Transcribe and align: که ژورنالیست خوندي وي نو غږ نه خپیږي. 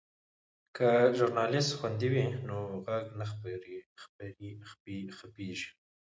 که 0.75 0.89
ژورنالیست 1.17 1.71
خوندي 1.77 2.07
وي 2.13 2.25
نو 2.47 2.57
غږ 2.85 3.05
نه 3.19 3.25
خپیږي. 5.25 5.69